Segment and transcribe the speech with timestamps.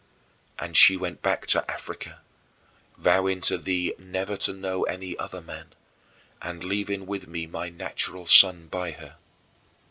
[0.57, 2.21] And she went back to Africa,
[2.97, 5.73] vowing to thee never to know any other man
[6.41, 9.17] and leaving with me my natural son by her.